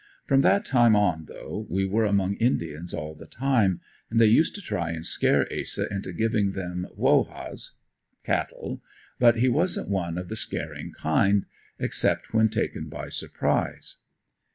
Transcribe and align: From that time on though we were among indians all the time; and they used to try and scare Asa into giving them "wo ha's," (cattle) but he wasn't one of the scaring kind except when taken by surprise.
From 0.25 0.41
that 0.41 0.65
time 0.65 0.95
on 0.95 1.25
though 1.25 1.67
we 1.69 1.85
were 1.85 2.05
among 2.05 2.33
indians 2.37 2.91
all 2.91 3.13
the 3.13 3.27
time; 3.27 3.81
and 4.09 4.19
they 4.19 4.25
used 4.25 4.55
to 4.55 4.61
try 4.63 4.89
and 4.89 5.05
scare 5.05 5.45
Asa 5.53 5.87
into 5.93 6.11
giving 6.11 6.53
them 6.53 6.87
"wo 6.95 7.25
ha's," 7.25 7.77
(cattle) 8.23 8.81
but 9.19 9.35
he 9.35 9.47
wasn't 9.47 9.91
one 9.91 10.17
of 10.17 10.27
the 10.27 10.35
scaring 10.35 10.91
kind 10.91 11.45
except 11.77 12.33
when 12.33 12.49
taken 12.49 12.89
by 12.89 13.09
surprise. 13.09 13.97